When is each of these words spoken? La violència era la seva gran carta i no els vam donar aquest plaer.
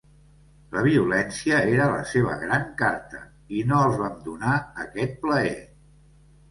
La 0.77 0.83
violència 0.87 1.59
era 1.75 1.87
la 1.91 1.99
seva 2.13 2.33
gran 2.45 2.65
carta 2.81 3.23
i 3.59 3.63
no 3.73 3.87
els 3.91 4.01
vam 4.05 4.21
donar 4.31 4.59
aquest 4.89 5.17
plaer. 5.27 5.59